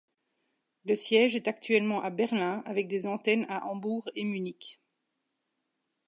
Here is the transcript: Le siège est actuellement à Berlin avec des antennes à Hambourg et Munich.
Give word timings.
Le 0.83 0.95
siège 0.95 1.35
est 1.35 1.47
actuellement 1.47 2.01
à 2.01 2.09
Berlin 2.09 2.63
avec 2.65 2.87
des 2.87 3.05
antennes 3.05 3.45
à 3.49 3.67
Hambourg 3.67 4.09
et 4.15 4.23
Munich. 4.23 4.81